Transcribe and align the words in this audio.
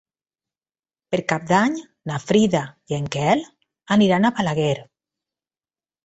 Per 1.09 1.17
Cap 1.31 1.43
d'Any 1.49 1.75
na 2.11 2.15
Frida 2.23 2.61
i 2.93 2.97
en 2.97 3.09
Quel 3.15 3.43
aniran 3.97 4.25
a 4.25 4.31
Balaguer. 4.41 4.73